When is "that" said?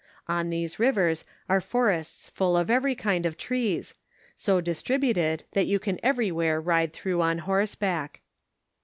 5.51-5.67